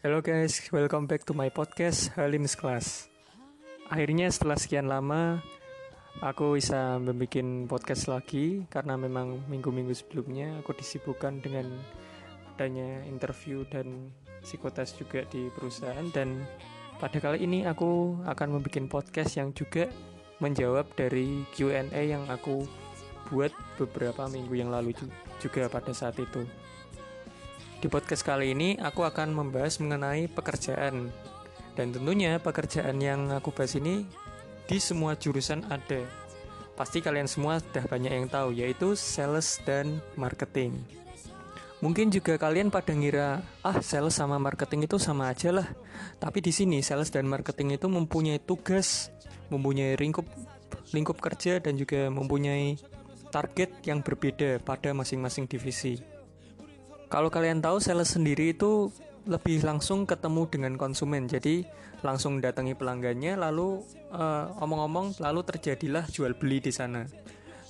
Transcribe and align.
Hello 0.00 0.24
guys, 0.24 0.64
welcome 0.72 1.04
back 1.04 1.28
to 1.28 1.36
my 1.36 1.52
podcast 1.52 2.08
Halim's 2.16 2.56
Class. 2.56 3.12
Akhirnya 3.92 4.32
setelah 4.32 4.56
sekian 4.56 4.88
lama 4.88 5.44
aku 6.24 6.56
bisa 6.56 6.96
membuat 6.96 7.36
podcast 7.68 8.08
lagi 8.08 8.64
karena 8.72 8.96
memang 8.96 9.44
minggu-minggu 9.52 9.92
sebelumnya 9.92 10.56
aku 10.64 10.72
disibukkan 10.72 11.44
dengan 11.44 11.68
adanya 12.56 13.04
interview 13.04 13.68
dan 13.68 14.08
psikotes 14.40 14.96
juga 14.96 15.28
di 15.28 15.52
perusahaan 15.52 16.08
dan 16.16 16.48
pada 16.96 17.20
kali 17.20 17.44
ini 17.44 17.68
aku 17.68 18.24
akan 18.24 18.56
membuat 18.56 18.88
podcast 18.88 19.36
yang 19.36 19.52
juga 19.52 19.84
menjawab 20.40 20.96
dari 20.96 21.44
Q&A 21.52 22.08
yang 22.08 22.24
aku 22.32 22.64
buat 23.28 23.52
beberapa 23.76 24.32
minggu 24.32 24.64
yang 24.64 24.72
lalu 24.72 24.96
juga 25.44 25.68
pada 25.68 25.92
saat 25.92 26.16
itu. 26.16 26.48
Di 27.80 27.88
podcast 27.88 28.20
kali 28.28 28.52
ini 28.52 28.76
aku 28.76 29.08
akan 29.08 29.32
membahas 29.32 29.80
mengenai 29.80 30.28
pekerjaan. 30.28 31.08
Dan 31.72 31.96
tentunya 31.96 32.36
pekerjaan 32.36 33.00
yang 33.00 33.32
aku 33.32 33.56
bahas 33.56 33.72
ini 33.72 34.04
di 34.68 34.76
semua 34.76 35.16
jurusan 35.16 35.64
ada. 35.72 36.04
Pasti 36.76 37.00
kalian 37.00 37.24
semua 37.24 37.56
sudah 37.56 37.88
banyak 37.88 38.12
yang 38.12 38.28
tahu 38.28 38.52
yaitu 38.52 38.92
sales 38.92 39.64
dan 39.64 40.04
marketing. 40.12 40.76
Mungkin 41.80 42.12
juga 42.12 42.36
kalian 42.36 42.68
pada 42.68 42.92
ngira, 42.92 43.40
ah 43.64 43.80
sales 43.80 44.12
sama 44.12 44.36
marketing 44.36 44.84
itu 44.84 45.00
sama 45.00 45.32
aja 45.32 45.48
lah. 45.48 45.68
Tapi 46.20 46.44
di 46.44 46.52
sini 46.52 46.84
sales 46.84 47.08
dan 47.08 47.24
marketing 47.24 47.80
itu 47.80 47.88
mempunyai 47.88 48.44
tugas, 48.44 49.08
mempunyai 49.48 49.96
lingkup 49.96 50.28
lingkup 50.92 51.16
kerja 51.16 51.56
dan 51.64 51.80
juga 51.80 52.12
mempunyai 52.12 52.76
target 53.32 53.72
yang 53.88 54.04
berbeda 54.04 54.60
pada 54.60 54.92
masing-masing 54.92 55.48
divisi. 55.48 56.19
Kalau 57.10 57.26
kalian 57.26 57.58
tahu 57.58 57.82
sales 57.82 58.14
sendiri 58.14 58.54
itu 58.54 58.94
lebih 59.26 59.66
langsung 59.66 60.06
ketemu 60.06 60.46
dengan 60.46 60.78
konsumen. 60.78 61.26
Jadi 61.26 61.66
langsung 62.06 62.38
datangi 62.38 62.78
pelanggannya 62.78 63.36
lalu 63.36 63.82
uh, 64.14 64.54
omong-omong 64.62 65.18
lalu 65.20 65.42
terjadilah 65.42 66.06
jual 66.06 66.38
beli 66.38 66.62
di 66.62 66.70
sana. 66.70 67.04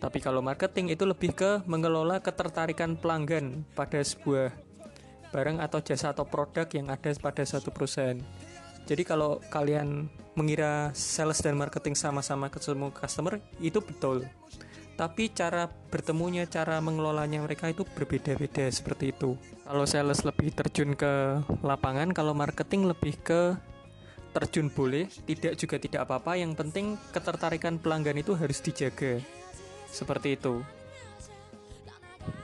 Tapi 0.00 0.24
kalau 0.24 0.40
marketing 0.40 0.92
itu 0.92 1.04
lebih 1.04 1.36
ke 1.36 1.50
mengelola 1.68 2.24
ketertarikan 2.24 2.96
pelanggan 2.96 3.64
pada 3.76 4.00
sebuah 4.00 4.52
barang 5.32 5.60
atau 5.60 5.84
jasa 5.84 6.16
atau 6.16 6.24
produk 6.24 6.64
yang 6.72 6.88
ada 6.88 7.12
pada 7.20 7.44
suatu 7.44 7.68
perusahaan. 7.68 8.16
Jadi 8.88 9.02
kalau 9.04 9.42
kalian 9.52 10.08
mengira 10.32 10.96
sales 10.96 11.44
dan 11.44 11.60
marketing 11.60 11.92
sama-sama 11.92 12.48
ketemu 12.48 12.88
customer 12.92 13.40
itu 13.60 13.84
betul 13.84 14.24
tapi 14.96 15.28
cara 15.28 15.68
bertemunya, 15.92 16.48
cara 16.48 16.80
mengelolanya 16.80 17.44
mereka 17.44 17.68
itu 17.68 17.84
berbeda-beda 17.84 18.64
seperti 18.72 19.12
itu. 19.12 19.36
Kalau 19.68 19.84
sales 19.84 20.24
lebih 20.24 20.56
terjun 20.56 20.96
ke 20.96 21.44
lapangan, 21.60 22.16
kalau 22.16 22.32
marketing 22.32 22.88
lebih 22.88 23.20
ke 23.20 23.60
terjun 24.32 24.72
boleh, 24.72 25.04
tidak 25.28 25.60
juga 25.60 25.76
tidak 25.76 26.08
apa-apa. 26.08 26.40
Yang 26.40 26.56
penting 26.56 26.86
ketertarikan 27.12 27.76
pelanggan 27.76 28.16
itu 28.16 28.32
harus 28.32 28.64
dijaga. 28.64 29.20
Seperti 29.92 30.40
itu. 30.40 30.64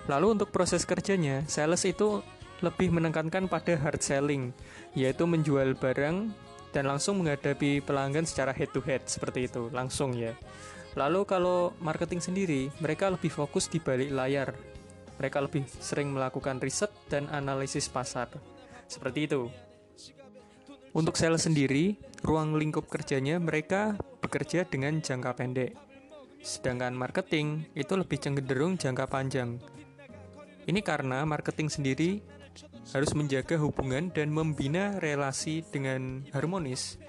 Lalu 0.06 0.36
untuk 0.36 0.52
proses 0.52 0.84
kerjanya, 0.84 1.48
sales 1.48 1.88
itu 1.88 2.20
lebih 2.60 2.92
menekankan 2.92 3.48
pada 3.48 3.74
hard 3.80 4.04
selling, 4.04 4.52
yaitu 4.92 5.24
menjual 5.24 5.72
barang 5.74 6.30
dan 6.70 6.84
langsung 6.84 7.20
menghadapi 7.20 7.80
pelanggan 7.80 8.28
secara 8.28 8.52
head 8.52 8.70
to 8.70 8.80
head 8.84 9.02
seperti 9.08 9.48
itu, 9.50 9.72
langsung 9.72 10.14
ya. 10.14 10.36
Lalu 10.92 11.24
kalau 11.24 11.72
marketing 11.80 12.20
sendiri, 12.20 12.68
mereka 12.84 13.08
lebih 13.08 13.32
fokus 13.32 13.68
di 13.68 13.80
balik 13.80 14.12
layar. 14.12 14.52
Mereka 15.16 15.38
lebih 15.40 15.64
sering 15.80 16.12
melakukan 16.12 16.60
riset 16.60 16.92
dan 17.08 17.28
analisis 17.32 17.88
pasar. 17.88 18.28
Seperti 18.84 19.24
itu. 19.24 19.48
Untuk 20.92 21.16
sales 21.16 21.48
sendiri, 21.48 21.96
ruang 22.20 22.60
lingkup 22.60 22.84
kerjanya 22.84 23.40
mereka 23.40 23.96
bekerja 24.20 24.68
dengan 24.68 25.00
jangka 25.00 25.32
pendek. 25.32 25.72
Sedangkan 26.44 26.92
marketing 26.92 27.64
itu 27.72 27.96
lebih 27.96 28.20
cenderung 28.20 28.76
jangka 28.76 29.08
panjang. 29.08 29.56
Ini 30.68 30.80
karena 30.84 31.24
marketing 31.24 31.72
sendiri 31.72 32.20
harus 32.92 33.16
menjaga 33.16 33.56
hubungan 33.56 34.12
dan 34.12 34.28
membina 34.28 35.00
relasi 35.00 35.64
dengan 35.64 36.26
harmonis 36.36 37.00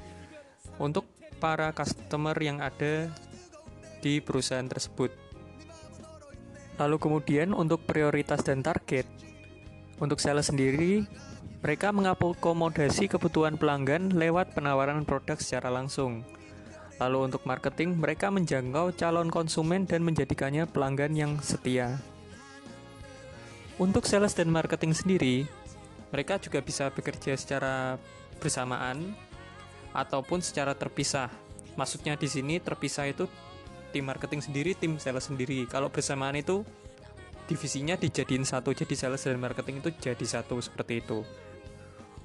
untuk 0.79 1.03
para 1.43 1.75
customer 1.75 2.37
yang 2.39 2.63
ada 2.63 3.11
di 4.03 4.19
perusahaan 4.19 4.67
tersebut. 4.67 5.15
Lalu 6.75 6.99
kemudian 6.99 7.55
untuk 7.55 7.87
prioritas 7.87 8.43
dan 8.43 8.59
target, 8.59 9.07
untuk 10.03 10.19
sales 10.19 10.51
sendiri, 10.51 11.07
mereka 11.63 11.95
mengakomodasi 11.95 13.07
kebutuhan 13.07 13.55
pelanggan 13.55 14.11
lewat 14.11 14.51
penawaran 14.51 15.07
produk 15.07 15.39
secara 15.39 15.71
langsung. 15.71 16.27
Lalu 16.99 17.31
untuk 17.31 17.47
marketing, 17.47 17.95
mereka 17.95 18.27
menjangkau 18.27 18.91
calon 18.99 19.31
konsumen 19.31 19.87
dan 19.87 20.03
menjadikannya 20.03 20.67
pelanggan 20.67 21.15
yang 21.15 21.31
setia. 21.39 22.03
Untuk 23.79 24.03
sales 24.03 24.35
dan 24.35 24.51
marketing 24.51 24.91
sendiri, 24.91 25.47
mereka 26.13 26.37
juga 26.37 26.61
bisa 26.61 26.91
bekerja 26.93 27.33
secara 27.39 27.97
bersamaan 28.37 29.17
ataupun 29.95 30.43
secara 30.43 30.77
terpisah. 30.77 31.31
Maksudnya 31.73 32.13
di 32.19 32.29
sini 32.29 32.61
terpisah 32.61 33.09
itu 33.09 33.25
tim 33.93 34.09
marketing 34.09 34.41
sendiri, 34.41 34.73
tim 34.73 34.97
sales 34.97 35.29
sendiri. 35.29 35.69
Kalau 35.69 35.93
bersamaan 35.93 36.33
itu 36.33 36.65
divisinya 37.45 37.93
dijadiin 37.93 38.41
satu, 38.41 38.73
jadi 38.73 38.97
sales 38.97 39.21
dan 39.21 39.37
marketing 39.37 39.85
itu 39.85 39.93
jadi 40.01 40.25
satu 40.25 40.57
seperti 40.57 41.05
itu. 41.05 41.21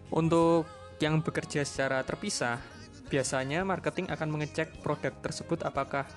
Untuk 0.08 0.64
yang 1.04 1.20
bekerja 1.20 1.62
secara 1.68 2.00
terpisah, 2.00 2.56
biasanya 3.12 3.62
marketing 3.68 4.08
akan 4.08 4.28
mengecek 4.32 4.80
produk 4.80 5.12
tersebut 5.20 5.60
apakah 5.68 6.08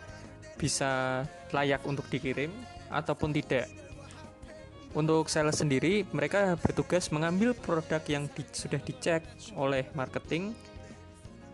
bisa 0.55 1.23
layak 1.51 1.83
untuk 1.83 2.07
dikirim 2.07 2.53
ataupun 2.87 3.35
tidak. 3.35 3.67
Untuk 4.91 5.31
sales 5.31 5.55
sendiri, 5.55 6.03
mereka 6.11 6.59
bertugas 6.59 7.07
mengambil 7.15 7.55
produk 7.55 8.03
yang 8.11 8.27
di, 8.27 8.43
sudah 8.51 8.79
dicek 8.79 9.23
oleh 9.55 9.87
marketing 9.95 10.51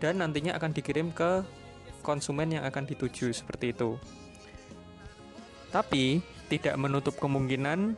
dan 0.02 0.18
nantinya 0.18 0.58
akan 0.58 0.74
dikirim 0.74 1.14
ke 1.14 1.46
konsumen 2.00 2.54
yang 2.54 2.64
akan 2.64 2.84
dituju 2.88 3.30
seperti 3.34 3.76
itu. 3.76 3.98
Tapi 5.68 6.24
tidak 6.48 6.74
menutup 6.80 7.14
kemungkinan 7.20 7.96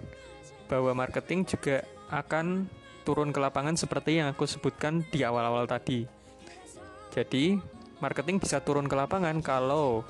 bahwa 0.66 0.92
marketing 0.94 1.46
juga 1.46 1.86
akan 2.10 2.66
turun 3.06 3.30
ke 3.30 3.38
lapangan 3.38 3.78
seperti 3.78 4.18
yang 4.22 4.30
aku 4.34 4.46
sebutkan 4.46 5.06
di 5.08 5.22
awal-awal 5.22 5.66
tadi. 5.66 6.06
Jadi, 7.10 7.58
marketing 8.02 8.38
bisa 8.42 8.62
turun 8.62 8.86
ke 8.86 8.94
lapangan 8.94 9.38
kalau 9.42 10.02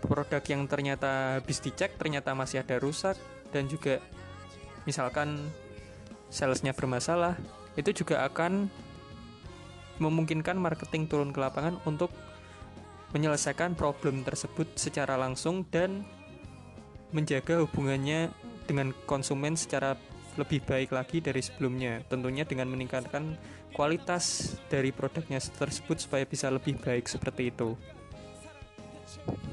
produk 0.00 0.40
yang 0.46 0.64
ternyata 0.70 1.40
habis 1.40 1.58
dicek 1.58 1.98
ternyata 1.98 2.32
masih 2.32 2.62
ada 2.62 2.78
rusak 2.78 3.18
dan 3.50 3.66
juga 3.66 3.98
misalkan 4.86 5.50
salesnya 6.28 6.76
bermasalah, 6.76 7.36
itu 7.76 8.04
juga 8.04 8.24
akan 8.24 8.68
memungkinkan 9.98 10.56
marketing 10.56 11.10
turun 11.10 11.30
ke 11.34 11.40
lapangan 11.42 11.80
untuk 11.84 12.12
menyelesaikan 13.12 13.72
problem 13.72 14.20
tersebut 14.24 14.68
secara 14.76 15.16
langsung 15.16 15.64
dan 15.72 16.04
menjaga 17.12 17.64
hubungannya 17.64 18.28
dengan 18.68 18.92
konsumen 19.08 19.56
secara 19.56 19.96
lebih 20.36 20.62
baik 20.62 20.92
lagi 20.92 21.18
dari 21.24 21.40
sebelumnya. 21.40 22.04
Tentunya 22.06 22.44
dengan 22.44 22.68
meningkatkan 22.70 23.34
kualitas 23.72 24.56
dari 24.68 24.92
produknya 24.92 25.40
tersebut 25.40 26.04
supaya 26.04 26.28
bisa 26.28 26.52
lebih 26.52 26.78
baik 26.78 27.08
seperti 27.08 27.50
itu. 27.50 27.74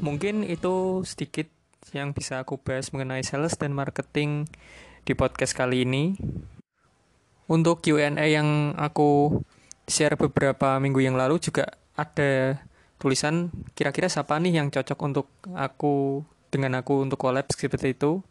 Mungkin 0.04 0.44
itu 0.46 1.02
sedikit 1.08 1.48
yang 1.96 2.12
bisa 2.12 2.44
aku 2.44 2.60
bahas 2.60 2.92
mengenai 2.92 3.24
sales 3.24 3.56
dan 3.56 3.72
marketing 3.72 4.46
di 5.08 5.14
podcast 5.16 5.56
kali 5.56 5.88
ini. 5.88 6.20
Untuk 7.46 7.86
Q&A 7.86 8.26
yang 8.26 8.74
aku 8.74 9.42
share 9.86 10.18
beberapa 10.18 10.82
minggu 10.82 10.98
yang 11.02 11.14
lalu 11.14 11.38
juga 11.38 11.70
ada 11.94 12.58
tulisan 13.06 13.54
kira-kira 13.78 14.10
siapa 14.10 14.42
nih 14.42 14.58
yang 14.58 14.74
cocok 14.74 14.98
untuk 15.06 15.30
aku 15.54 16.26
dengan 16.50 16.82
aku 16.82 17.06
untuk 17.06 17.22
collab? 17.22 17.46
seperti 17.54 17.94
itu. 17.94 18.26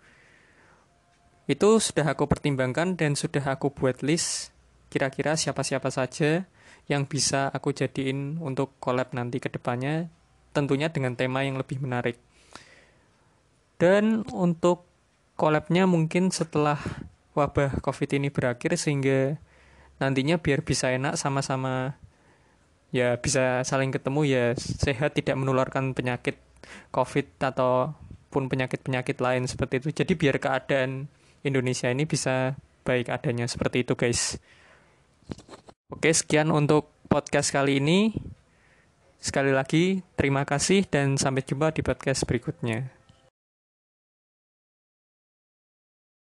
Itu 1.46 1.78
sudah 1.78 2.10
aku 2.10 2.26
pertimbangkan 2.26 2.98
dan 2.98 3.14
sudah 3.14 3.54
aku 3.54 3.70
buat 3.70 4.02
list 4.02 4.50
kira-kira 4.90 5.38
siapa-siapa 5.38 5.94
saja 5.94 6.50
yang 6.90 7.06
bisa 7.06 7.54
aku 7.54 7.70
jadiin 7.70 8.42
untuk 8.42 8.74
collab 8.82 9.14
nanti 9.14 9.38
ke 9.38 9.46
depannya 9.46 10.10
tentunya 10.50 10.90
dengan 10.90 11.14
tema 11.14 11.46
yang 11.46 11.54
lebih 11.54 11.78
menarik. 11.78 12.18
Dan 13.78 14.26
untuk 14.34 14.90
collabnya 15.38 15.86
mungkin 15.86 16.34
setelah 16.34 16.82
wabah 17.38 17.78
covid 17.78 18.10
ini 18.18 18.26
berakhir 18.34 18.74
sehingga 18.74 19.38
nantinya 20.02 20.42
biar 20.42 20.66
bisa 20.66 20.90
enak 20.90 21.14
sama-sama 21.14 21.94
ya 22.94 23.18
bisa 23.18 23.66
saling 23.66 23.90
ketemu 23.90 24.20
ya 24.22 24.44
sehat 24.54 25.18
tidak 25.18 25.34
menularkan 25.34 25.98
penyakit 25.98 26.38
covid 26.94 27.26
ataupun 27.42 28.46
penyakit-penyakit 28.46 29.18
lain 29.18 29.50
seperti 29.50 29.82
itu 29.82 29.88
jadi 29.90 30.12
biar 30.14 30.36
keadaan 30.38 31.10
Indonesia 31.42 31.90
ini 31.90 32.06
bisa 32.06 32.54
baik 32.86 33.10
adanya 33.10 33.50
seperti 33.50 33.82
itu 33.82 33.98
guys 33.98 34.38
oke 34.38 35.64
Oke, 35.94 36.10
sekian 36.10 36.50
untuk 36.50 36.90
podcast 37.06 37.54
kali 37.54 37.78
ini. 37.78 38.10
Sekali 39.22 39.54
lagi, 39.54 40.02
terima 40.18 40.42
kasih 40.42 40.82
dan 40.90 41.14
sampai 41.14 41.46
jumpa 41.46 41.70
di 41.70 41.86
podcast 41.86 42.26
berikutnya. 42.26 42.90